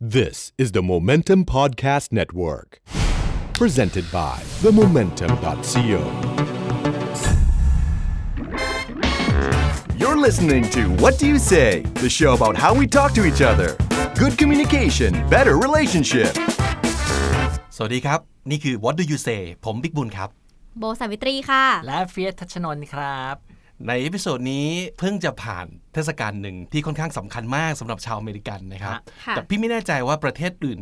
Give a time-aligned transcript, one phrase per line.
[0.00, 2.80] This is the Momentum Podcast Network,
[3.52, 6.00] presented by themomentum.co.
[10.00, 13.42] You're listening to What Do You Say, the show about how we talk to each
[13.42, 13.76] other.
[14.22, 16.32] Good communication, better relationship.
[17.76, 18.20] สวัสดีครับ
[18.50, 20.28] นี่คือ What Do You Say ผมบิ๊กบุญครับ
[20.78, 23.36] โบสาวิตรีค่ะ และเฟียสทัชนนท์ครับ
[23.88, 24.66] ในเอพิโซดนี้
[24.98, 28.94] เพิ่งจะผ่านเทศกาลหนึ่งที่ค่อนข้างสำคัญมากสำหรับชาวอเมริกันนะครับ
[29.24, 30.80] ค่ะแต่พี่ไม่แน่ใจว่าประเทศอื่น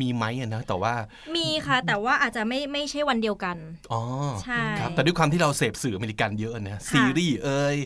[0.00, 0.94] มีไหมอะนะแต่ว่า
[1.36, 3.56] มีค่ะ แต่ว่าอาจจะไม่ไม่ใช่วันเดียวกัน
[3.92, 4.02] อ๋อ
[4.42, 7.76] ใช่ครับแต่ด้วยความที่เราเสพสื่ออเมริกันเยอะนะซีรีส์เอ่ย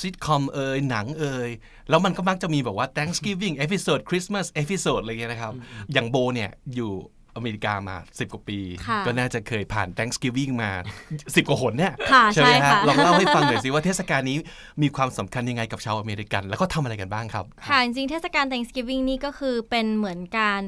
[0.00, 1.50] ซิทคอมเอ่ยหนังเอ่ย
[1.90, 5.52] แล้วมันก็มักจะมีแบบว่า Thanksgiving episode Christmas episode อะไรเงี้ยนะครับ
[5.92, 6.92] อย่างโบเนี่ยอยู่
[7.36, 10.70] อเมริกามา 10 กว่าปีค่ะก็น่าจะเคยผ่าน Thanksgiving มา
[11.14, 14.36] 10 กว่าหนเนี่ยค่ะใช่ไหมใช่ฮะค่ะลองเล่าให้ฟังหน่อยสิว่าเทศกาลนี้
[14.82, 20.60] มีความสำคัญยังไงกับชาวอเมริกัน แล้วก็ทำอะไรกันบ้างครับ ค่ะ จริงๆเทศกาล Thanksgiving นี่ก็คือเป็นเหมือนการ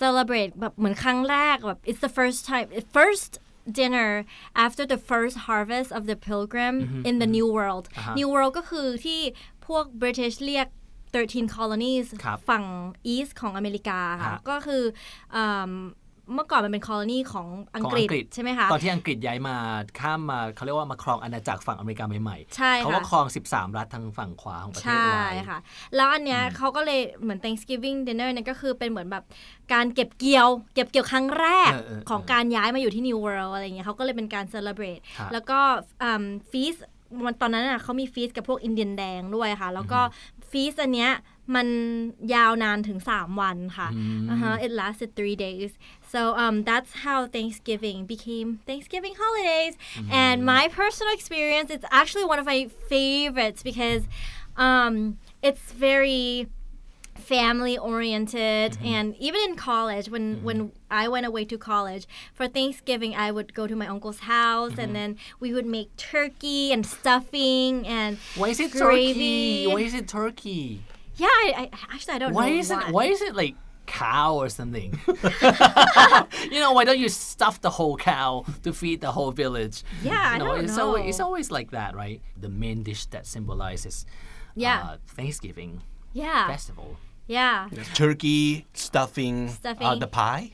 [0.00, 3.32] celebrate แบบเหมือนครั้งแรกแบบ it's the first time first
[3.80, 4.10] dinner
[4.64, 6.74] after the first harvest of the pilgrim
[7.08, 7.84] in the new world
[8.18, 9.20] new world ก็คือที่
[9.66, 10.66] พวก British เรียก
[11.22, 12.64] 13 colonies ครับฝั่ง
[13.14, 14.82] east ของอเมริกาค่ะฮะก็คือ
[15.32, 15.72] เอิ่ม
[16.34, 19.56] เมื่อก่อนมันเป็น colony ของอังของกฤษอังกฤษใช่ไหมคะตอนที่อังกฤษย้ายมา
[20.00, 25.58] ข้ามมาเขาเรียกว่ามาครองอาณาจักรฝั่งอเมริกาใหม่ๆใช่ค่ะเขาก็ครอง 13 รัฐทางฝั่งขวาของประเทศใช่ไว้ค่ะ
[25.96, 29.24] แล้วอันเนี้ยเขาก็เลยเหมือน Thanksgiving dinner เนี่ยก็คือเป็นเหมือนแบบ
[29.72, 35.60] การเก็บเกี่ยว เก็บเกี่ยวครั้งแรกเออเออเออของการย้ายมาอยู่ที่ New World อะไรเงี้ยเขาก็เลยเป็นการ celebrate ครับแล้วก็
[36.50, 36.64] ฟี
[37.10, 40.00] สวันตอนนั้นน่ะเขามีฟีสกับพวกอินเดียนแดงด้วยค่ะ แล้วก็
[40.50, 41.12] ฟีสอันเนี้ย
[41.54, 41.68] มัน
[42.34, 43.88] ยาวนานถึง 3 วันค่ะ
[44.32, 45.70] uh-huh, it lasted three days
[46.12, 49.74] so um that's how Thanksgiving became Thanksgiving holidays
[50.22, 52.60] and my personal experience it's actually one of my
[52.92, 54.02] favorites because
[54.66, 54.94] um
[55.48, 56.26] it's very
[57.18, 58.86] family oriented mm-hmm.
[58.86, 60.44] and even in college when mm-hmm.
[60.44, 64.70] when I went away to college for Thanksgiving I would go to my uncle's house
[64.72, 64.92] and mm-hmm.
[64.92, 69.64] then we would make turkey and stuffing and Why is it gravy.
[69.64, 70.82] Turkey Why is it turkey?
[71.16, 72.90] Yeah I, I actually I don't Why know is it why.
[72.90, 73.54] Why is it like
[73.86, 74.98] cow or something?
[76.50, 79.82] You know why don't you stuff the whole cow to feed the whole village?
[80.02, 82.20] Yeah, I you know, don't it's always, it's always like that right?
[82.36, 84.04] The main dish that symbolizes
[84.54, 84.82] Yeah.
[84.84, 85.82] uh, Thanksgiving
[86.14, 89.86] yeah festival yeah turkey stuffing, Stuffing.
[89.86, 90.52] Uh, the pie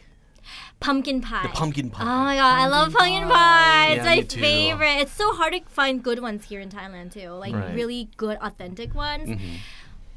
[0.81, 3.87] pumpkin pie the pumpkin pie Oh my god, I love pumpkin pie.
[3.93, 4.41] It's Yeah, my me too.
[4.41, 4.97] favorite.
[5.03, 7.29] It's so hard to find good ones here in Thailand too.
[7.31, 7.75] Like Right.
[7.75, 9.29] really good authentic ones.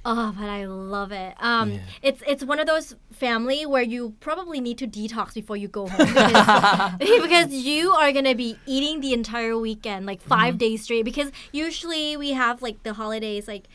[0.06, 1.34] Oh, but I love it.
[1.40, 5.68] Um, it's it's one of those family where you probably need to detox before you
[5.70, 6.94] go home because,
[7.24, 11.06] because you are gonna be eating the entire weekend, like 5 days straight.
[11.06, 13.68] Because usually we have like the holidays like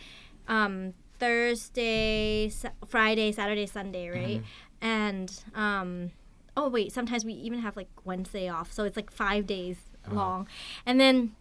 [0.49, 4.39] um, Thursday, Sa- Friday, Saturday, Sunday, right?
[4.39, 4.87] Mm-hmm.
[4.87, 6.11] And um,
[6.57, 10.15] oh wait, sometimes we even have like Wednesday off, so it's like five days uh-huh.
[10.15, 10.49] long,
[10.87, 11.35] and then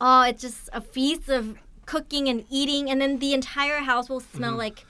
[0.00, 1.56] oh, it's just a feast of
[1.86, 4.58] cooking and eating, and then the entire house will smell mm-hmm.
[4.58, 4.86] like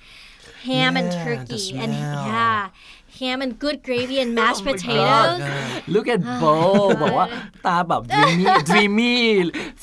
[0.62, 2.70] ham and Yeah, the turkey, and yeah,
[3.19, 5.41] ham and good gravy and mashed Oh my potatoes.
[5.95, 6.55] Look at Bo
[7.01, 7.27] บอกว่า
[7.65, 9.15] ตาแบบ dreamy dreamy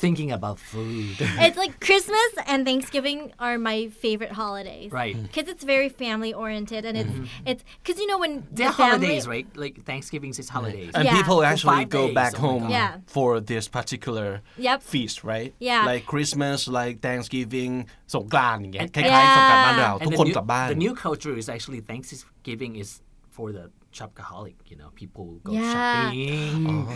[0.03, 1.15] thinking about food
[1.45, 5.15] It's like Christmas and Thanksgiving are my favorite holidays, Right.
[5.25, 7.15] Because it's very family oriented, and it's
[7.49, 11.03] it's because you know when they're the family, holidays right like Thanksgiving is holidays and
[11.07, 11.15] Yeah.
[11.19, 12.77] people For actually five go days, back oh my home God.
[12.77, 12.91] Yeah.
[13.17, 14.29] for this particular
[14.67, 14.77] Yep.
[14.93, 15.81] feast right Yeah.
[15.91, 17.73] like Christmas like Thanksgiving
[18.15, 19.13] สงกรานต์อย่างเงี้ยค Yeah.
[19.15, 22.89] ล้ายๆสงกรานต์บ้านเรา And ทุก the คน new- กลับบ้าน the new culture is actually Thanksgiving is
[23.35, 23.65] for the
[23.97, 25.73] shopaholic you know people go Yeah.
[25.73, 26.53] shopping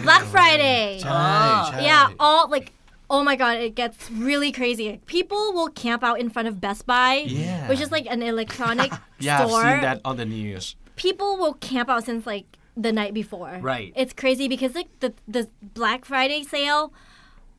[0.07, 0.85] Black Friday.
[1.03, 1.27] ใช่
[1.67, 2.67] ใช่ Yeah, all like
[3.13, 3.97] oh my god, it gets
[4.29, 4.85] really crazy.
[5.17, 7.67] People will camp out in front of Best Buy, Yeah.
[7.69, 8.91] which is like an electronic
[9.27, 9.65] yeah I've store.
[9.67, 10.65] seen that on the news
[11.07, 12.47] People will camp out since like
[12.85, 13.51] the night before.
[13.73, 13.89] Right.
[14.01, 15.43] It's crazy because like the the
[15.79, 16.83] Black Friday sale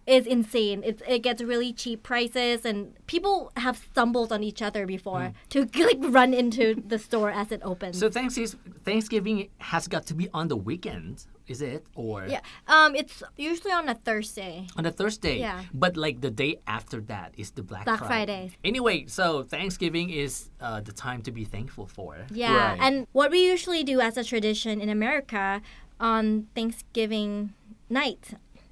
[0.10, 0.84] is insane.
[0.90, 2.78] It it gets really cheap prices and
[3.08, 5.58] people have stumbled on each other before to
[5.90, 8.00] like run into the store as it opens.
[8.00, 8.60] so Thanksgiving
[8.90, 9.38] Thanksgiving
[9.72, 12.42] has got to be on the weekend is it or yeah.
[12.68, 14.68] Um it's usually on a Thursday.
[14.78, 15.38] on a Thursday.
[15.40, 15.62] Yeah.
[15.84, 18.42] But like the day after that is the Black, Black Friday.
[18.54, 18.58] Friday.
[18.72, 22.10] Anyway, so Thanksgiving is uh, the time to be thankful for.
[22.32, 22.80] Yeah, Right.
[22.86, 25.62] and what we usually do as a tradition in America
[26.00, 27.54] on Thanksgiving
[27.90, 28.24] night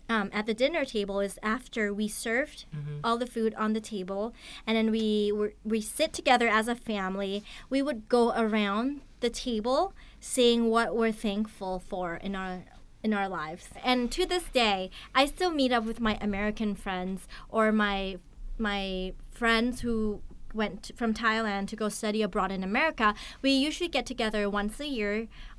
[0.10, 2.66] um, at the dinner table is after we served
[3.04, 4.34] all the food on the table,
[4.66, 7.44] and then we were, we sit together as a family.
[7.70, 12.64] We would go around the table saying what we're thankful for in our
[13.04, 13.70] in our lives.
[13.84, 18.18] And to this day, I still meet up with my American friends or my
[18.58, 20.22] my friends who
[20.57, 23.09] went from Thailand to go study abroad in America,
[23.45, 25.15] we usually get together once a year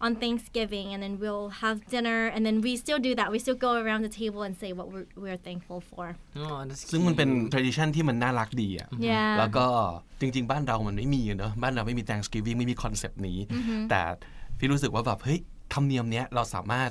[0.06, 3.28] on Thanksgiving, and then we'll have dinner, and then we still do that.
[3.36, 6.06] We still go around the table and say what we're, we're thankful for.
[6.42, 7.52] Oh, that's ซึ่งมันเป็น cute.
[7.54, 9.32] tradition ที่มันน่ารักดีอ่ะ Yeah.
[9.40, 9.66] แล้วก็
[10.22, 13.38] จริง ๆ บ้านเรามันไม่มีอะเนอะบ้านเราไม่มี Thanksgiving ไม่มีคอนเซปต์นี้
[13.90, 14.02] แต่
[14.58, 15.40] พี่รู้สึกว่าแบบเฮ้ย
[15.74, 16.90] ธรรมเนียมเนี้ยเราสามารถ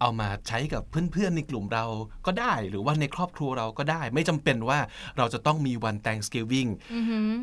[0.00, 1.84] เอามาใช้กับเพื่อนๆในกลุ่มเรา
[2.26, 4.78] ก็ได้ หรือว่าในครอบครัวเราก็ได้ ไม่จำเป็นว่า
[5.18, 6.70] เราจะต้องมีวัน Thanksgiving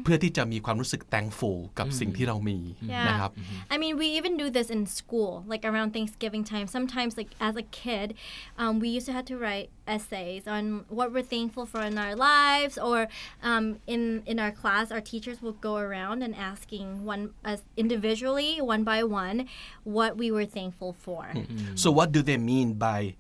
[0.03, 2.59] เพื่อที่จะมีความรู้สึก thankful กับสิ่งที่เรามี
[2.93, 3.07] Yeah.
[3.07, 3.31] นะครับ
[3.73, 6.67] I mean, we even do this in school, like around Thanksgiving time.
[6.77, 8.07] Sometimes, like as a kid,
[8.61, 10.63] um, we used to have to write essays on
[10.97, 12.97] what we're thankful for in our lives, or
[13.49, 18.51] um, in in our class, our teachers will go around and asking one as individually,
[18.73, 19.37] one by one,
[19.97, 21.23] what we were thankful for.
[21.83, 23.15] so what do they mean by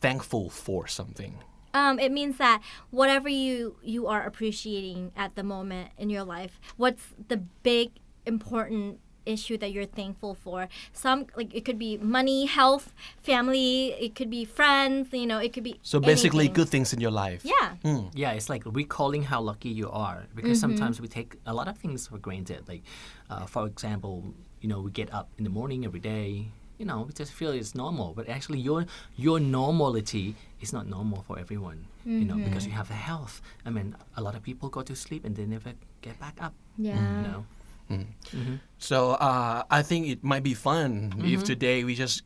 [0.00, 1.34] thankful for something
[1.72, 6.58] Um, it means that whatever you you are appreciating at the moment in your life,
[6.76, 7.90] what's the big
[8.26, 10.68] important issue that you're thankful for?
[10.92, 12.92] Some like it could be money, health,
[13.22, 13.92] family.
[13.92, 15.12] It could be friends.
[15.12, 15.78] You know, it could be.
[15.82, 16.54] so basically anything.
[16.54, 17.76] good things in your life Yeah.
[18.14, 21.76] Yeah, it's like recalling how lucky you are because sometimes we take a lot of
[21.78, 22.66] things for granted.
[22.68, 22.82] Like,
[23.30, 26.50] uh, for example, you know, we get up in the morning every day.
[26.80, 30.34] You know, we just feel it's normal, but actually, your your normality
[30.64, 31.84] is not normal for everyone.
[32.06, 32.72] You know, because mm-hmm.
[32.72, 33.42] you have the health.
[33.66, 36.54] I mean, a lot of people go to sleep and they never get back up.
[36.78, 36.96] Yeah.
[36.96, 37.44] You know.
[37.90, 38.38] Mm-hmm.
[38.40, 38.54] Mm-hmm.
[38.78, 42.22] So uh, I think it might be fun if today we just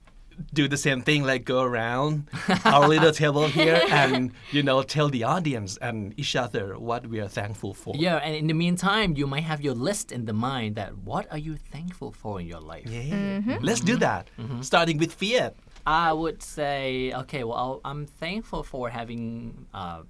[0.53, 2.29] do the same thing, like go around
[2.65, 7.21] our little table here and you know tell the audience and each other what we
[7.21, 7.95] are thankful for.
[7.97, 11.31] Yeah, and in the meantime, you might have your list in the mind that what
[11.31, 12.87] are you thankful for in your life?
[12.89, 13.59] Yeah.
[13.61, 14.29] Let's do that.
[14.61, 15.55] Starting with Fiat.
[15.87, 20.03] I would say, okay, well, I'll- I'm thankful for having uh,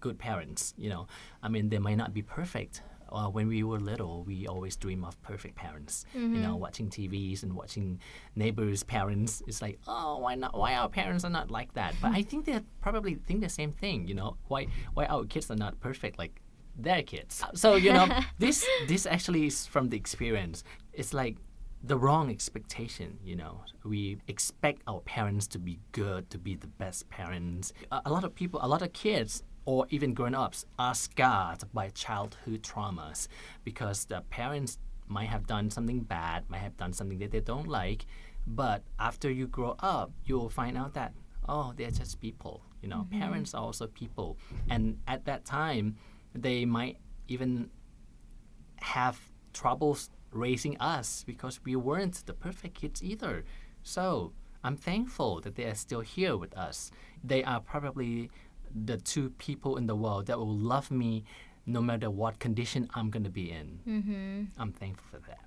[0.00, 0.72] good parents.
[0.78, 1.06] You know,
[1.42, 2.80] I mean, they might not be perfect.
[3.10, 6.04] Uh, when we were little, we always dream of perfect parents.
[6.34, 8.00] You know, watching TVs and watching
[8.34, 9.42] neighbors' parents.
[9.46, 10.56] It's like, oh, why not?
[10.56, 11.94] Why our parents are not like that?
[12.00, 14.06] But I think they probably think the same thing.
[14.08, 16.40] You know, why why our kids are not perfect like
[16.76, 17.42] their kids?
[17.54, 18.08] So you know,
[18.38, 20.64] this this actually is from the experience.
[20.92, 21.36] It's like
[21.82, 26.66] the wrong expectation you know we expect our parents to be good to be the
[26.66, 30.94] best parents a, a lot of people a lot of kids or even grown-ups are
[30.94, 33.28] scarred by childhood traumas
[33.64, 37.68] because the parents might have done something bad might have done something that they don't
[37.68, 38.06] like
[38.46, 41.12] but after you grow up you'll find out that
[41.48, 43.20] oh they're just people you know mm-hmm.
[43.20, 44.38] parents are also people
[44.70, 45.96] and at that time
[46.34, 47.70] they might even
[48.80, 49.18] have
[49.52, 53.44] troubles raising us because we weren't the perfect kids either.
[53.82, 54.32] So
[54.62, 56.90] I'm thankful that they are still here with us.
[57.22, 58.30] They are probably
[58.74, 61.24] the two people in the world that will love me
[61.66, 63.80] no matter what condition I'm going to be in.
[63.86, 64.60] Mm-hmm.
[64.60, 65.40] I'm thankful for that.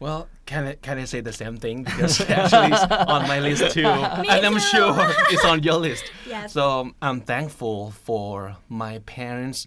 [0.00, 1.82] Well, can I, can I say the same thing?
[1.82, 3.86] Because actually it's on my list too.
[3.86, 4.60] and I'm too.
[4.60, 4.94] sure
[5.30, 6.04] it's on your list.
[6.28, 6.52] Yes.
[6.52, 9.66] So I'm thankful for my parents.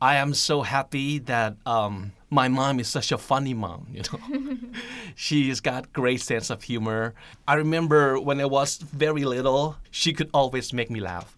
[0.00, 4.56] I am so happy that um, my mom is such a funny mom, you know.
[5.14, 7.14] She's got great sense of humor.
[7.48, 11.36] I remember when I was very little, she could always make me laugh.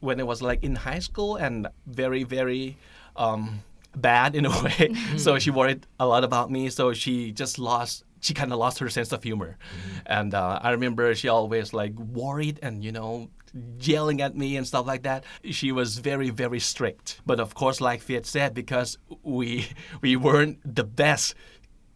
[0.00, 2.76] When I was like in high school and very, very
[3.16, 3.62] um,
[3.96, 4.94] bad in a way.
[5.16, 6.68] so she worried a lot about me.
[6.68, 8.04] So she just lost.
[8.20, 9.58] She kind of lost her sense of humor,
[10.06, 13.28] and uh, I remember she always like worried and you know
[13.78, 15.24] yelling at me and stuff like that.
[15.50, 17.20] She was very very strict.
[17.26, 19.68] But of course, like Fiat said, because we
[20.00, 21.34] we weren't the best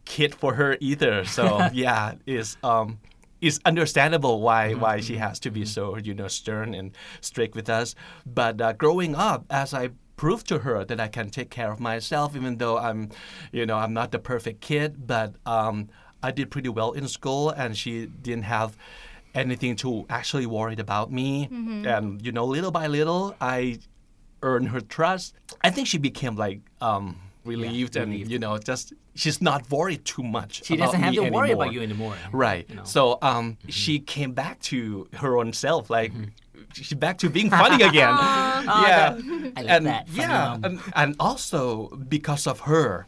[0.04, 1.24] kid for her either.
[1.24, 2.98] So yeah, is um
[3.40, 7.68] it's understandable why why she has to be so you know stern and strict with
[7.68, 7.94] us.
[8.26, 11.80] But uh, growing up, as I proved to her that I can take care of
[11.80, 13.10] myself, even though I'm,
[13.52, 15.88] you know, I'm not the perfect kid, but um,
[16.22, 18.76] I did pretty well in school, and she didn't have
[19.35, 21.49] anything to actually worried about me.
[21.50, 23.78] And you know, little by little, I
[24.42, 25.35] earned her trust.
[25.62, 28.30] I think she became like um, relieved and relieved.
[28.30, 30.64] you know just she's not worried too much.
[30.64, 32.16] She doesn't have to worry about you anymore.
[32.32, 32.66] Right.
[32.68, 32.85] You know.
[32.85, 36.12] So um, she came back to her own self, like
[36.73, 38.14] she's back to being funny again.
[38.14, 39.16] yeah.
[39.56, 40.08] I love and that.
[40.08, 43.06] Yeah, and, and also because of her,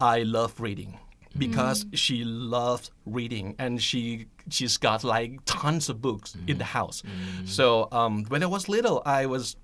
[0.00, 0.98] I love reading
[1.38, 7.02] because she loves reading and she she's got like tons of books in the house.
[7.46, 9.56] So um, when I was little, I was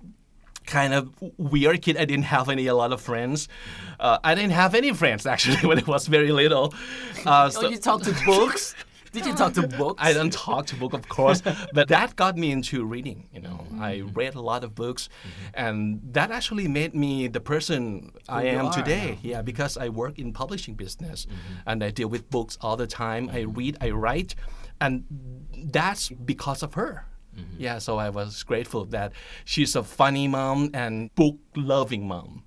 [0.65, 1.97] kind of weird kid.
[1.97, 3.47] I didn't have any a lot of friends.
[3.99, 6.73] Uh, I didn't have any friends actually when I was very little.
[7.25, 8.75] Uh, Oh, you talk to books?
[9.11, 10.01] Did you talk to books?
[10.01, 11.41] I don't talk to book, of course,
[11.73, 13.29] but that got me into reading.
[13.33, 14.13] You know, I mm-hmm.
[14.13, 15.65] read a lot of books, mm-hmm.
[15.65, 19.11] and that actually made me the person I am today.
[19.21, 19.29] now.
[19.29, 21.69] Yeah, because I work in publishing business, mm-hmm.
[21.69, 23.29] and I deal with books all the time.
[23.31, 24.35] I read, I write,
[24.81, 25.05] and
[25.73, 27.05] that's because of her.
[27.57, 29.13] Yeah, so I was grateful that
[29.45, 32.43] she's a funny mom and book loving mom.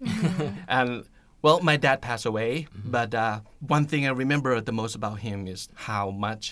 [0.68, 1.04] and
[1.45, 2.51] well, my dad passed away,
[2.95, 3.35] but uh,
[3.75, 6.45] one thing I remember the most about him is how much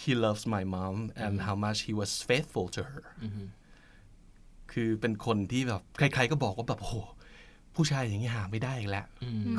[0.00, 3.02] he loves my mom and how much he was faithful to her
[4.72, 6.94] คือเป็นคนที่แบบใครๆก็บอกว่าแบบโอ้โห
[7.74, 9.06] ผู้ชายอย่างนี้หาไม่ได้อีกแล้ว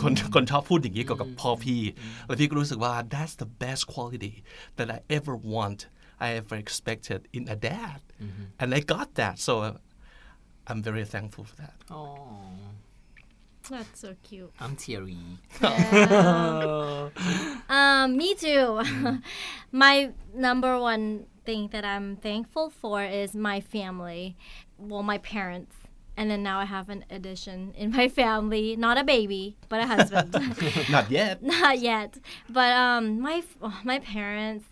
[0.01, 1.81] คนคนชอบพูดอย่างนี้เกี่ยวกับพ่อพี่
[2.25, 4.33] แล้วพี่ก็รู้สึกว่า that's the best quality
[4.77, 5.79] that I ever want
[6.25, 7.99] I ever expected in a dad
[8.61, 9.53] and I got that so
[10.69, 12.59] I'm very thankful for that Oh,
[13.70, 14.52] That's so cute.
[14.60, 15.16] I'm teary.
[17.70, 18.82] Um, me too.
[19.72, 24.36] my number one thing that I'm thankful for is my family.
[24.76, 25.76] Well, my parents.
[26.16, 29.86] And then now I have an addition in my family, not a baby, but a
[29.86, 30.32] husband.
[30.90, 32.18] not yet not yet.
[32.48, 34.66] But um my oh, my parents,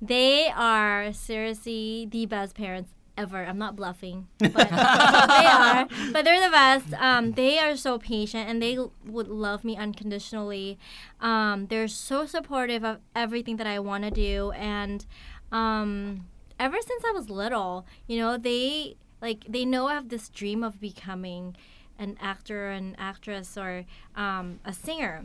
[0.00, 3.44] they are seriously the best parents ever.
[3.44, 5.86] I'm not bluffing, but they are.
[6.12, 6.92] But they're the best.
[6.94, 10.78] Um, they are so patient and they l- would love me unconditionally.
[11.20, 15.04] Um, they're so supportive of everything that I want to do, and
[15.52, 16.26] um,
[16.58, 20.62] ever since I was little, you know, they like they know I have this dream
[20.62, 21.56] of becoming
[21.98, 23.84] an actor, an actress, or
[24.16, 25.24] um, a singer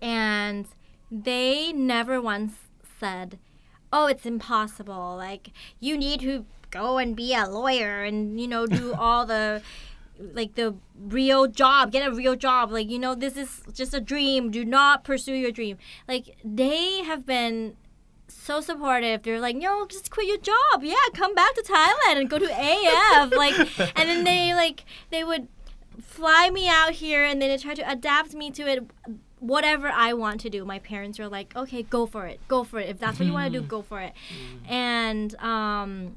[0.00, 0.66] and
[1.10, 2.52] they never once
[2.98, 3.38] said,
[3.92, 5.16] "Oh, it's impossible.
[5.16, 9.62] Like you need to go and be a lawyer and you know do all the
[10.34, 12.70] like the real job, get a real job.
[12.70, 14.50] Like you know this is just a dream.
[14.50, 17.76] Do not pursue your dream." Like they have been
[18.28, 19.22] so supportive.
[19.22, 20.82] They're like, "No, just quit your job.
[20.82, 23.54] Yeah, come back to Thailand and go to AF." like,
[23.96, 25.48] and then they like they would
[26.02, 28.90] fly me out here and then they try to adapt me to it
[29.40, 30.64] whatever I want to do.
[30.64, 32.40] My parents are like, okay, go for it.
[32.46, 32.88] Go for it.
[32.88, 34.12] If that's what you want to do, go for it.
[34.68, 36.14] And um,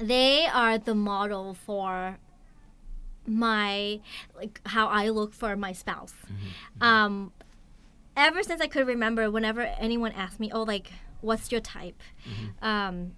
[0.00, 2.18] they are the model for
[3.26, 4.00] my
[4.36, 6.14] like how I look for my spouse.
[6.24, 6.34] Mm-hmm.
[6.34, 6.82] mm-hmm.
[6.82, 7.32] Um,
[8.16, 12.64] ever since I could remember, whenever anyone asked me, "Oh, like, what's your type?" Mm-hmm.
[12.64, 13.12] Um,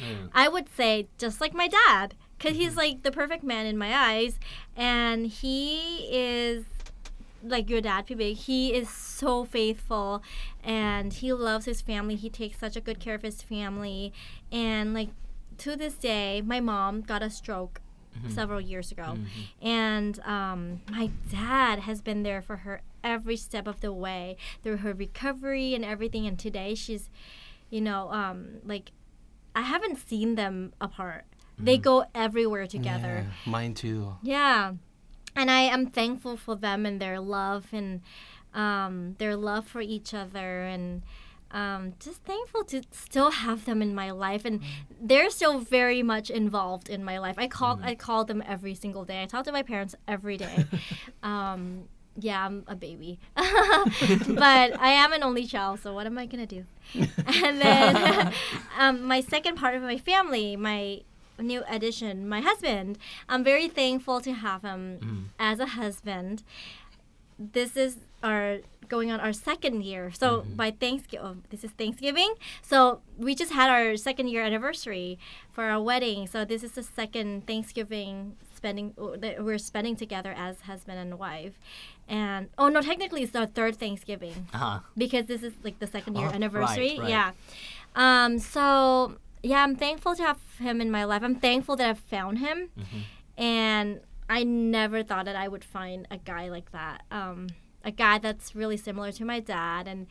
[0.00, 0.26] mm-hmm.
[0.32, 2.78] I would say just like my dad, because he's mm-hmm.
[2.78, 4.38] like the perfect man in my eyes,
[4.76, 6.64] and he is
[7.42, 8.36] like your dad, Pibig.
[8.36, 10.22] He is so faithful,
[10.62, 12.16] and he loves his family.
[12.16, 14.12] He takes such a good care of his family,
[14.50, 15.10] and like
[15.60, 17.80] to this day, my mom got a stroke
[18.28, 19.16] several years ago,
[19.62, 24.78] and um, my dad has been there for her every step of the way through
[24.78, 26.26] her recovery and everything.
[26.26, 27.08] And today, she's,
[27.70, 28.90] you know, um, like
[29.54, 31.24] I haven't seen them apart.
[31.58, 33.26] They go everywhere together.
[33.28, 34.74] Yeah, mine too Yeah.
[35.36, 38.00] And I am thankful for them and their love and
[38.54, 41.02] um, their love for each other and
[41.52, 44.60] um, just thankful to still have them in my life and
[45.00, 47.36] they're still very much involved in my life.
[47.38, 49.22] I call I call them every single day.
[49.22, 50.64] I talk to my parents every day.
[51.22, 51.88] um,
[52.18, 53.18] yeah, I'm a baby.
[53.34, 56.64] but I am an only child, so what am I gonna do?
[56.94, 58.32] and then
[58.78, 61.02] um, my second part of my family, my
[61.38, 62.98] new addition, my husband.
[63.28, 66.42] I'm very thankful to have him as a husband.
[67.38, 68.58] This is our
[68.88, 70.10] going on our second year.
[70.12, 72.34] So by Thanksgiving, oh, this is Thanksgiving.
[72.60, 75.16] So we just had our second year anniversary
[75.52, 76.26] for our wedding.
[76.26, 81.18] So this is the second Thanksgiving spending oh, that we're spending together as husband and
[81.20, 81.54] wife.
[82.08, 84.80] And oh no, technically it's our third Thanksgiving Uh-huh.
[84.98, 86.96] because this is like the second year Oh, anniversary.
[86.98, 87.08] right, right.
[87.10, 87.30] Yeah.
[87.94, 91.22] Um, so yeah, I'm thankful to have him in my life.
[91.22, 92.98] I'm thankful that I've found him, Mm-hmm.
[93.42, 97.02] and I never thought that I would find a guy like that.
[97.10, 97.48] Um,
[97.84, 100.06] a guy that's really similar to my dad, and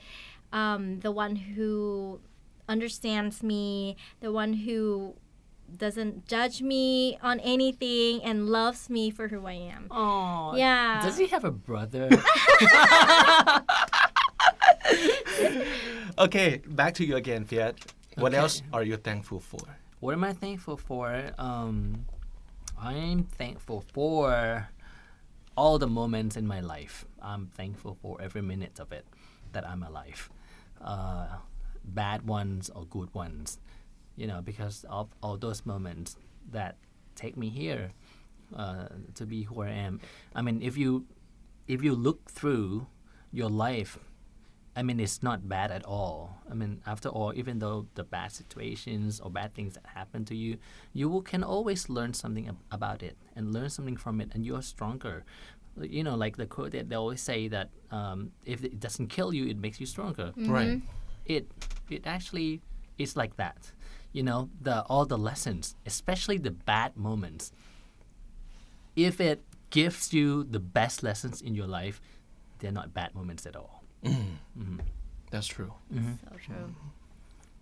[0.51, 2.19] um, the one who
[2.67, 5.15] understands me, the one who
[5.77, 9.87] doesn't judge me on anything and loves me for who I am.
[9.91, 10.55] Oh.
[10.55, 10.99] Yeah.
[11.03, 12.09] Does he have a brother?
[16.17, 17.75] okay back to you again Fiat
[18.15, 18.41] what Okay.
[18.41, 19.59] else are you thankful for
[19.99, 21.31] what am I thankful for?
[21.37, 22.05] Um,
[22.81, 24.69] I'm thankful for
[25.55, 27.05] all the moments in my life.
[27.21, 29.05] I'm thankful for every minute of it
[29.51, 30.29] that I'm alive.
[30.81, 31.27] Uh,
[31.83, 33.59] bad ones or good ones,
[34.15, 36.15] you know, because of all those moments
[36.51, 36.77] that
[37.15, 37.91] take me here
[38.55, 39.99] uh, to be who I am.
[40.33, 41.05] I mean, if you
[41.67, 42.87] if you look through
[43.31, 43.99] your life
[44.75, 46.37] I mean, it's not bad at all.
[46.49, 50.35] I mean, after all, even though the bad situations or bad things that happen to
[50.35, 50.57] you,
[50.93, 54.45] you will, can always learn something ab- about it and learn something from it, and
[54.45, 55.25] you are stronger.
[55.81, 59.33] You know, like the quote that they always say that um, if it doesn't kill
[59.33, 60.33] you, it makes you stronger.
[60.37, 60.81] Right.
[61.25, 61.51] It
[61.89, 62.61] it actually
[62.97, 63.71] is like that.
[64.11, 67.51] You know, the all the lessons, especially the bad moments.
[68.95, 72.01] If it gives you the best lessons in your life,
[72.59, 73.78] they're not bad moments at all.
[74.03, 74.61] Mm-hmm.
[74.61, 74.79] Mm-hmm.
[75.31, 75.73] That's true.
[75.93, 76.13] Mm-hmm.
[76.23, 76.75] So true.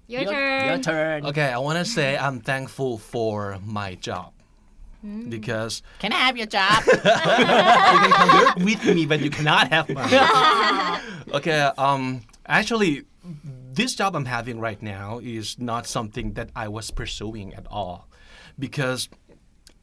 [0.07, 0.67] Your, turn.
[0.67, 1.25] Your turn.
[1.25, 4.31] Okay, I want to say I'm thankful for my job
[5.05, 5.29] mm.
[5.29, 6.83] because Can I have your job?
[6.87, 11.01] you can come work with me, but you cannot have mine.
[11.33, 13.03] okay, um, actually,
[13.73, 18.07] this job I'm having right now is not something that I was pursuing at all,
[18.57, 19.09] because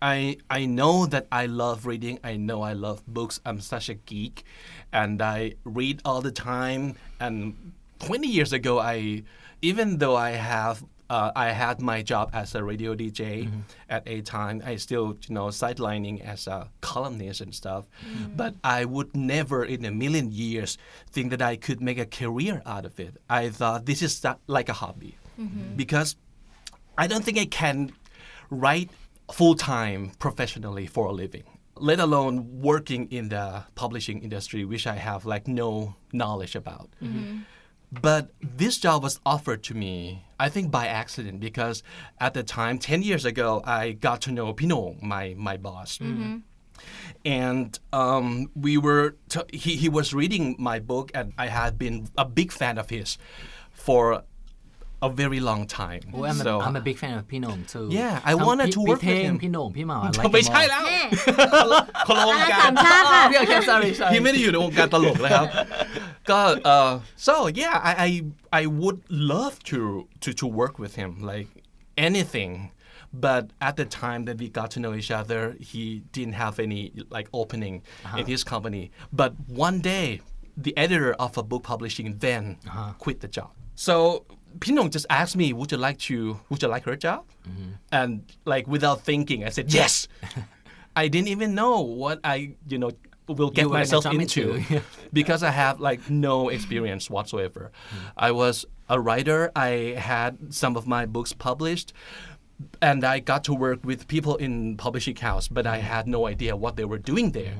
[0.00, 2.18] I I know that I love reading.
[2.24, 3.40] I know I love books.
[3.44, 4.44] I'm such a geek,
[4.92, 6.96] and I read all the time.
[7.20, 9.22] And 20 years ago, I
[9.62, 13.60] even though I have uh, I had my job as a radio DJ mm-hmm.
[13.88, 14.62] at a time.
[14.64, 17.86] I still, you know, sidelining as a columnist and stuff.
[18.04, 18.36] Mm-hmm.
[18.36, 20.78] But I would never in a million years
[21.10, 23.16] think that I could make a career out of it.
[23.28, 25.76] I thought this is like a hobby mm-hmm.
[25.76, 26.16] because
[26.96, 27.92] I don't think I can
[28.50, 28.90] write
[29.32, 31.44] full time professionally for a living,
[31.76, 36.90] let alone working in the publishing industry, which I have like no knowledge about.
[37.02, 37.18] Mm-hmm.
[37.18, 37.38] Mm-hmm.
[38.00, 41.82] But this job was offered to me, I think by accident, because
[42.18, 45.98] at the time, 10 years ago, I got to know Pinong, my, my boss.
[45.98, 46.38] Mm-hmm.
[47.24, 52.08] And um, we were, t- he, he was reading my book, and I had been
[52.18, 53.16] a big fan of his
[53.70, 54.24] for
[55.06, 56.02] a very long time.
[56.12, 57.88] Well, I'm, so, a, I'm a big fan of Pinong too.
[57.90, 59.38] Yeah, I wanted to work with him.
[59.44, 60.82] Pinong, Pimao, I like ไม่ใช่ him แล้ว
[62.06, 63.10] คนละวงการ all.
[63.16, 64.12] Ah, yeah, okay, sorry, sorry.
[64.12, 65.46] พี่ไม่ได้อยู่ในวงการตลกนะครับ
[66.74, 66.92] uh,
[67.26, 68.10] so yeah I, I
[68.60, 68.98] I would
[69.32, 69.78] love to
[70.22, 71.48] to to work with him like
[72.08, 72.52] anything
[73.26, 75.84] but at the time that we got to know each other he
[76.16, 76.82] didn't have any
[77.16, 78.18] like opening uh-huh.
[78.18, 78.84] in his company
[79.20, 79.30] but
[79.66, 80.06] one day
[80.66, 82.92] the editor of a book publishing then uh-huh.
[82.98, 83.94] quit the job so
[84.58, 87.72] Pinong just asked me would you like to would you like her job mm-hmm.
[87.90, 90.08] and like without thinking I said yes
[90.96, 92.92] I didn't even know what I you know
[93.26, 94.82] will get You were gonna myself into into.
[95.12, 97.70] because I have like no experience whatsoever.
[97.88, 98.06] Mm-hmm.
[98.16, 99.50] I was a writer.
[99.56, 101.92] I had some of my books published,
[102.82, 105.86] and I got to work with people in publishing house, but I mm-hmm.
[105.86, 107.54] had no idea what they were doing there.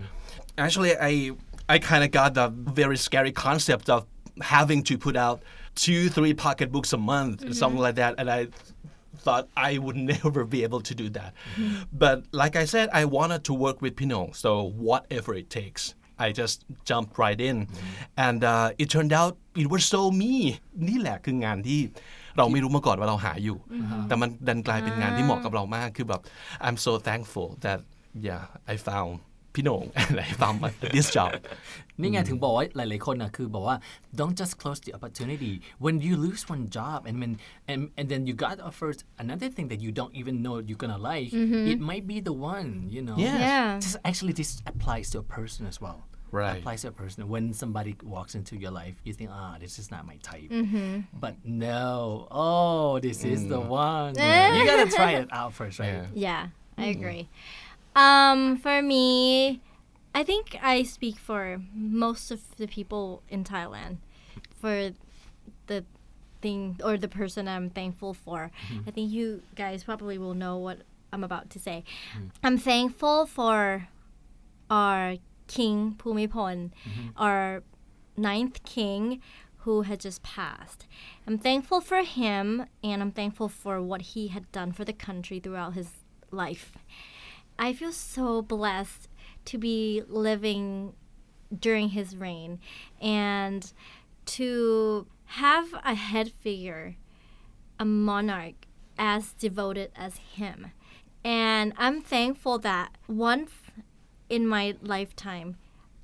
[0.59, 1.33] Actually, I
[1.69, 4.07] I kind of got the very scary concept of
[4.41, 5.43] having to put out
[5.75, 7.53] two, three pocketbooks a month, mm-hmm.
[7.53, 8.15] something like that.
[8.19, 8.49] And I
[9.17, 11.35] thought I would never be able to do that.
[11.57, 11.83] Mm-hmm.
[11.93, 15.95] But like I said, I wanted to work with Pinong, so whatever it takes.
[16.17, 18.03] I just jumped right in, mm-hmm.
[18.17, 20.35] and uh, it turned out it was so me
[20.89, 21.81] นี่แหละคืองานที่
[22.37, 23.59] เราไม่รู้มาก่อนว่าเราหาอยู่
[24.09, 26.21] แต่มันดันกลายเป็นงานที่เหมาะกับเรามากคือแบบ
[26.67, 27.81] I'm so thankful that
[28.27, 29.13] yeah I found
[29.56, 31.32] Pinot and I found my, this job
[32.02, 33.78] นี่ไงถึงบอกว่าหลาย ๆ คนอ่ะคือบอกว่า
[34.20, 35.54] don't just close the opportunity
[35.86, 37.32] when you lose one job and when
[37.72, 41.02] and and then you got offers another thing that you don't even know you're gonna
[41.12, 41.30] like
[41.74, 43.40] it might be the one you know Yes.
[43.48, 43.68] Yeah.
[43.86, 46.00] Just actually this applies to a person as well
[46.42, 46.58] Right.
[46.62, 49.88] applies to a person when somebody walks into your life you think ah this is
[49.94, 50.50] not my type
[51.24, 51.34] but
[51.68, 51.90] no
[52.48, 54.10] oh this is the one
[54.56, 56.06] you gotta try it out first right Yeah.
[56.28, 56.44] Yeah,
[56.84, 57.24] I agree.
[57.95, 59.61] Um, for me,
[60.15, 63.99] I think I speak for most of the people in Thailand
[64.61, 64.91] for
[65.67, 65.85] the
[66.41, 68.51] thing or the person I'm thankful for.
[68.69, 68.89] Mm-hmm.
[68.89, 70.79] I think you guys probably will know what
[71.13, 71.85] I'm about to say.
[72.17, 72.29] Mm-hmm.
[72.43, 73.89] I'm thankful for
[74.71, 77.09] our King Bhumibol, mm-hmm.
[77.17, 77.63] our
[78.17, 79.21] ninth king
[79.59, 80.87] who had just passed.
[81.27, 85.41] I'm thankful for him and I'm thankful for what he had done for the country
[85.41, 85.89] throughout his
[86.31, 86.73] life.
[87.59, 89.09] I feel so blessed
[89.47, 90.95] to be living
[91.57, 92.59] during his reign
[93.01, 93.73] and
[94.27, 96.97] to have a head figure,
[97.79, 98.67] a monarch
[98.99, 100.73] as devoted as him.
[101.25, 103.51] And I'm thankful that once
[104.29, 105.57] in my lifetime,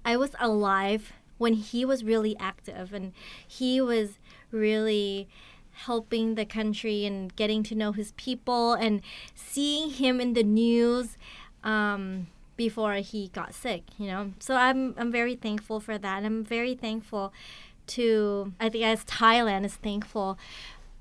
[0.04, 3.12] I was alive when he was really active and
[3.46, 4.18] he was
[4.50, 5.28] really
[5.72, 9.00] helping the country and getting to know his people and
[9.34, 11.16] seeing him in the news
[11.64, 14.32] um, before he got sick, you know.
[14.38, 16.24] So I'm I'm very thankful for that.
[16.24, 17.32] I'm very thankful
[17.88, 20.38] to I think as Thailand is thankful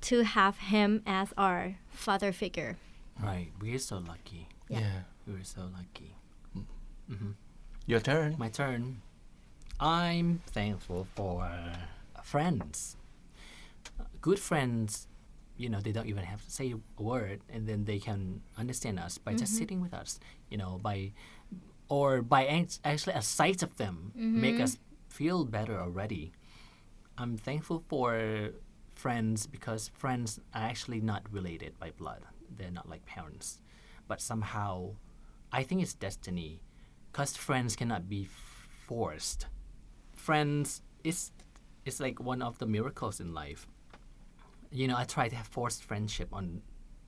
[0.02, 2.76] to have him as our father figure.
[3.22, 6.16] right we're so lucky yeah we're so lucky
[7.86, 9.02] your turn My turn.
[9.78, 11.48] I'm thankful for
[12.22, 12.96] friends.
[14.20, 15.06] Good friends,
[15.60, 18.98] you know, they don't even have to say a word, and then they can understand
[18.98, 19.58] us by just mm-hmm.
[19.58, 20.18] sitting with us,
[20.48, 21.12] you know, by
[21.88, 24.40] or by act- actually a sight of them mm-hmm.
[24.40, 26.32] make us feel better already.
[27.18, 28.50] I'm thankful for
[28.94, 32.22] friends because friends are actually not related by blood.
[32.56, 33.60] They're not like parents,
[34.08, 34.94] but somehow,
[35.52, 36.62] I think it's destiny,
[37.12, 39.46] because friends cannot be f- forced.
[40.14, 41.32] Friends is
[41.84, 43.66] is like one of the miracles in life.
[44.70, 46.62] You know, I try to have forced friendship on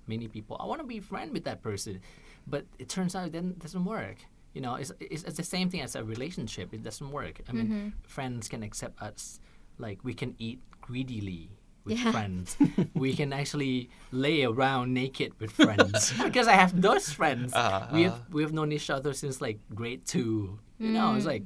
[0.06, 0.56] many people.
[0.58, 2.00] I want to be friend with that person,
[2.46, 4.16] but it turns out it then doesn't work.
[4.54, 6.74] You know, it's, it's, it's the same thing as a relationship.
[6.74, 7.40] It doesn't work.
[7.48, 7.88] I mean, mm-hmm.
[8.06, 9.40] friends can accept us.
[9.78, 11.50] Like we can eat greedily
[11.84, 12.12] with Yeah.
[12.12, 12.56] friends.
[12.94, 17.52] we can actually lay around naked with friends because I have those friends.
[17.54, 18.22] Uh-huh, we have uh-huh.
[18.30, 20.58] we have known each other since like grade two.
[20.78, 21.28] You know, it's mm.
[21.28, 21.44] like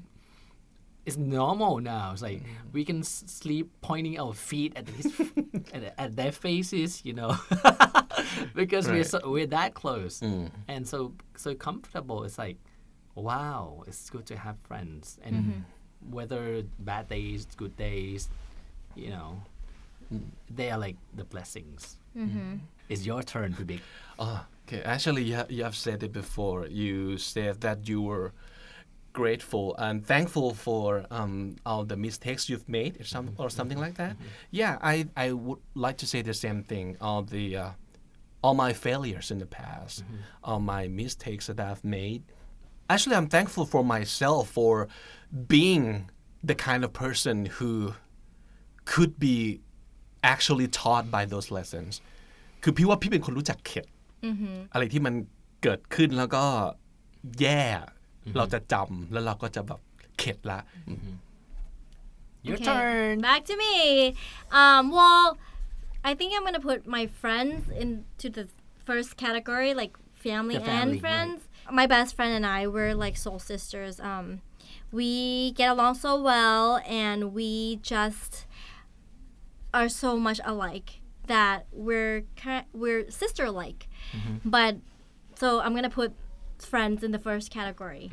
[1.06, 2.10] it's normal now.
[2.12, 2.72] It's like mm.
[2.72, 5.06] we can sleep pointing our feet at his
[5.72, 7.38] at, at their faces, you know,
[8.54, 10.50] because we're so, we're that close mm.
[10.66, 12.24] and so so comfortable.
[12.24, 12.58] It's like,
[13.14, 16.10] wow, it's good to have friends, and mm-hmm.
[16.10, 18.28] whether bad days, good days,
[18.96, 19.40] you know,
[20.12, 20.20] mm.
[20.50, 21.98] they are like the blessings.
[22.18, 22.56] Mm-hmm.
[22.88, 23.80] It's your turn to be.
[24.18, 24.82] Oh, okay.
[24.82, 26.66] Actually, you, ha- you have said it before.
[26.66, 28.32] You said that you were
[29.15, 33.95] grateful and thankful for um, all the mistakes you've made, or, some, or something like
[33.95, 34.15] that.
[34.51, 36.97] Yeah, I, I would like to say the same thing.
[37.01, 37.69] All the uh,
[38.43, 40.03] all my failures in the past,
[40.43, 42.23] all my mistakes that I've made.
[42.89, 44.87] Actually, I'm thankful for myself for
[45.47, 46.09] being
[46.43, 47.93] the kind of person who
[48.85, 49.61] could be
[50.23, 51.91] actually taught by those lessons
[52.63, 53.85] คือพี่ว่าพี่เป็นคนรู้จักเข็ด
[54.73, 55.13] อะไรที่มัน
[55.63, 56.43] เกิดขึ้นแล้วก็
[57.39, 57.63] แย่
[58.37, 59.79] เราจะจำแล้วเราก็จะแบบ
[60.17, 60.59] เข็ดละ
[62.43, 63.15] Your Okay, turn.
[63.21, 64.15] Back to me.
[64.51, 65.37] Um, well,
[66.03, 68.45] I think I'm gonna put my friends into the
[68.83, 71.01] first category, like family, The family, and right.
[71.05, 71.39] friends.
[71.71, 73.99] My best friend and I were like soul sisters.
[73.99, 74.41] Um,
[74.91, 77.51] we get along so well, and we
[77.83, 78.47] just
[79.73, 80.89] are so much alike
[81.27, 83.87] that we're ki- we're sister like.
[84.43, 84.77] But
[85.35, 86.11] so I'm gonna put
[86.64, 88.10] friends in the first category.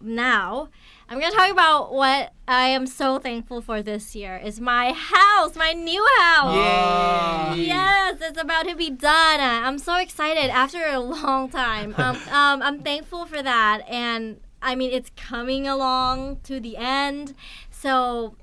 [0.00, 0.68] Now,
[1.08, 5.56] I'm gonna talk about what I am so thankful for this year is my house,
[5.56, 7.56] my new house.
[7.56, 7.64] Yay.
[7.64, 9.40] Yes, it's about to be done.
[9.40, 11.94] I'm so excited after a long time.
[12.04, 17.34] Um, um, I'm thankful for that, and I mean it's coming along to the end,
[17.70, 18.36] so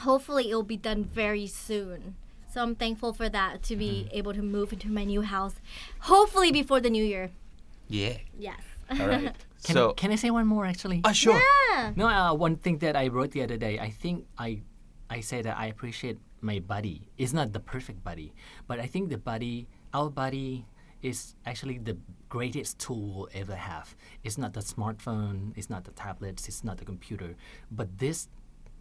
[0.00, 2.16] hopefully it'll be done very soon.
[2.50, 5.56] So I'm thankful for that to be able to move into my new house,
[6.00, 7.30] hopefully before the new year.
[7.88, 8.60] Yeah Yes.
[8.90, 11.00] alright Can, so can I say one more actually?
[11.04, 11.40] ah sure
[11.74, 11.92] Yeah.
[11.96, 14.62] No, uh, one thing that I wrote the other day, I think I,
[15.10, 17.08] I say that I appreciate my body.
[17.18, 18.32] It's not the perfect body,
[18.68, 20.66] but I think the body, our body,
[21.02, 21.96] is actually the
[22.28, 23.96] greatest tool we'll ever have.
[24.22, 27.34] It's not the smartphone, it's not the tablets, it's not the computer,
[27.72, 28.28] but this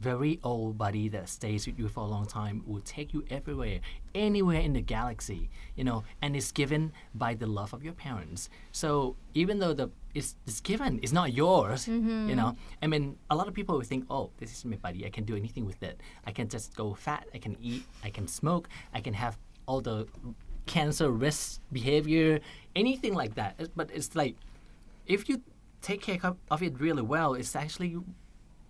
[0.04, 3.80] very old body that stays with you for a long time will take you everywhere,
[4.14, 8.50] anywhere in the galaxy, you know, and it's given by the love of your parents.
[8.72, 12.30] So even though the it's, it's given, it's not yours, mm-hmm.
[12.30, 12.56] you know.
[12.84, 15.24] I mean, a lot of people will think, oh, this is my body, I can
[15.24, 16.00] do anything with it.
[16.28, 19.82] I can just go fat, I can eat, I can smoke, I can have all
[19.82, 20.08] the
[20.66, 22.40] cancer risk behavior,
[22.76, 23.54] anything like that.
[23.76, 24.36] But it's like,
[25.08, 25.42] if you
[25.82, 26.20] take care
[26.52, 27.98] of it really well, it's actually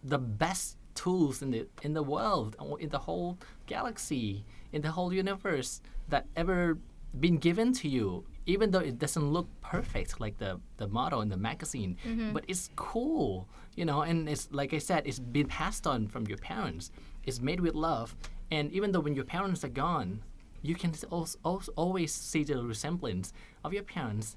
[0.03, 4.91] the best tools in the in the world, uh, in the whole galaxy, in the
[4.91, 6.77] whole universe that ever
[7.19, 8.25] been given to you.
[8.45, 12.33] Even though it doesn't look perfect like the the model in the magazine, mm-hmm.
[12.33, 14.01] but it's cool, you know.
[14.01, 16.91] And it's like I said, it's been passed on from your parents.
[17.23, 18.15] It's made with love,
[18.51, 20.21] and even though when your parents are gone,
[20.61, 23.31] you can also, also always see the resemblance
[23.63, 24.35] of your parents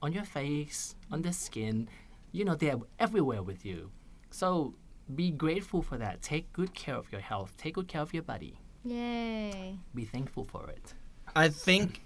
[0.00, 1.88] on your face, on the skin.
[2.32, 3.90] You know, they're everywhere with you.
[4.30, 4.74] So
[5.16, 6.22] be grateful for that.
[6.22, 7.54] Take good care of your health.
[7.56, 8.54] Take good care of your body.
[8.84, 9.76] Yay.
[9.94, 10.94] Be thankful for it.
[11.34, 12.02] I think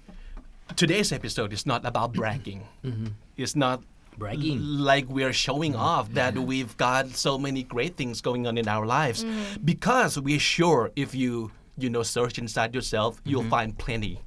[0.77, 3.07] today's episode is not about bragging mm-hmm.
[3.37, 3.83] it's not
[4.17, 4.61] Bragging.
[4.61, 6.47] like we're showing off that mm-hmm.
[6.47, 9.65] we've got so many great things going on in our lives mm-hmm.
[9.65, 14.21] because we're sure if you you know search inside yourself you'll find plenty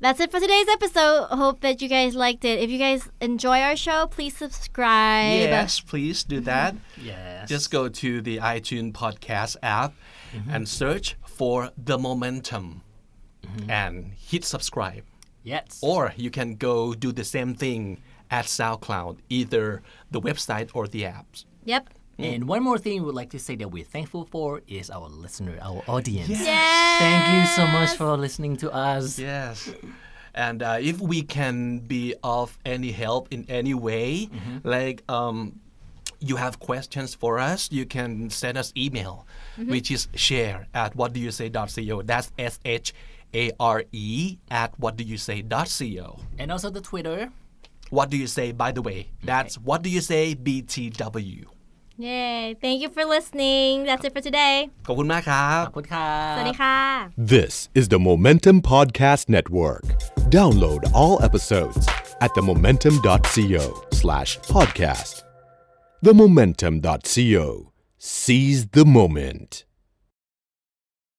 [0.00, 1.26] That's it for today's episode.
[1.26, 2.58] Hope that you guys liked it.
[2.60, 5.40] If you guys enjoy our show, please subscribe.
[5.40, 6.44] yes please do mm-hmm.
[6.46, 7.48] that Yes.
[7.48, 9.92] just go to the iTunes podcast app
[10.32, 10.50] mm-hmm.
[10.50, 12.80] and search for the momentum
[13.44, 13.70] mm-hmm.
[13.70, 15.04] and hit subscribe
[15.42, 15.78] yes.
[15.82, 21.02] or you can go do the same thing at SoundCloud either the website or the
[21.02, 21.90] apps Yep.
[22.22, 25.08] And one more thing we would like to say that we're thankful for is our
[25.08, 26.28] listener, our audience.
[26.28, 27.00] Yes.
[27.00, 29.18] Thank you so much for listening to us.
[29.18, 29.70] Yes.
[30.34, 34.28] And uh, if we can be of any help in any way,
[34.62, 35.58] like um,
[36.20, 39.26] you have questions for us, you can send us email,
[39.58, 42.02] which is share at whatdoyousay.co.
[42.02, 42.92] That's S H
[43.34, 46.20] A R E at whatdoyousay.co.
[46.38, 47.32] And also the Twitter.
[47.90, 49.08] What do you say, by the way?
[49.24, 51.44] That's what do you say, BTW.
[52.08, 52.56] Yay.
[52.64, 53.84] thank you for listening.
[53.88, 54.56] That's it for today.
[54.86, 55.62] ขอบคุณมากครับ
[57.34, 59.84] This is the Momentum Podcast Network.
[60.38, 61.82] Download all episodes
[62.24, 63.62] at themomentum.co
[64.00, 65.14] slash podcast.
[66.04, 67.44] Themomentum.co
[67.98, 69.50] seize the moment.